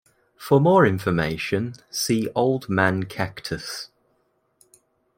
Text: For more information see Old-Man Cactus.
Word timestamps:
For 0.35 0.59
more 0.59 0.83
information 0.83 1.75
see 1.91 2.27
Old-Man 2.33 3.03
Cactus. 3.03 3.89